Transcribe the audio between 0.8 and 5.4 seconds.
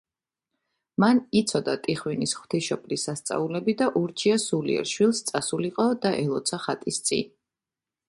მან იცოდა ტიხვინის ღვთისმშობლის სასწაულები და ურჩია სულიერ შვილს,